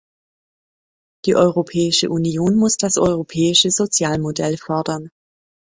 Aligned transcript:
Die 1.27 1.35
Europäische 1.35 2.09
Union 2.09 2.55
muss 2.55 2.75
das 2.77 2.97
europäische 2.97 3.69
Sozialmodell 3.69 4.57
fördern. 4.57 5.11